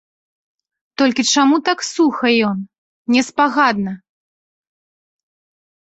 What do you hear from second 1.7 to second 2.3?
суха